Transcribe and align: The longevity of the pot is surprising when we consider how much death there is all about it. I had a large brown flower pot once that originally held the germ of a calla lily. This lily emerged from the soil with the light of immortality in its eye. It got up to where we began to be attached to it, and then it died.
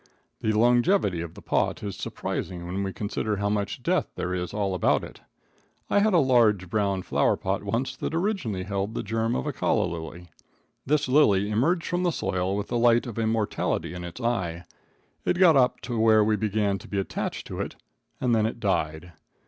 The 0.39 0.51
longevity 0.53 1.21
of 1.21 1.35
the 1.35 1.43
pot 1.43 1.83
is 1.83 1.95
surprising 1.95 2.65
when 2.65 2.81
we 2.81 2.91
consider 2.91 3.37
how 3.37 3.49
much 3.49 3.83
death 3.83 4.07
there 4.15 4.33
is 4.33 4.51
all 4.51 4.73
about 4.73 5.03
it. 5.03 5.21
I 5.91 5.99
had 5.99 6.15
a 6.15 6.17
large 6.17 6.71
brown 6.71 7.03
flower 7.03 7.37
pot 7.37 7.61
once 7.61 7.95
that 7.97 8.15
originally 8.15 8.63
held 8.63 8.95
the 8.95 9.03
germ 9.03 9.35
of 9.35 9.45
a 9.45 9.53
calla 9.53 9.85
lily. 9.85 10.31
This 10.87 11.07
lily 11.07 11.51
emerged 11.51 11.85
from 11.85 12.01
the 12.01 12.09
soil 12.09 12.57
with 12.57 12.69
the 12.69 12.79
light 12.79 13.05
of 13.05 13.19
immortality 13.19 13.93
in 13.93 14.03
its 14.03 14.19
eye. 14.19 14.63
It 15.23 15.37
got 15.37 15.55
up 15.55 15.81
to 15.81 15.99
where 15.99 16.23
we 16.23 16.35
began 16.35 16.79
to 16.79 16.87
be 16.87 16.97
attached 16.97 17.45
to 17.45 17.59
it, 17.59 17.75
and 18.19 18.33
then 18.33 18.47
it 18.47 18.59
died. 18.59 19.13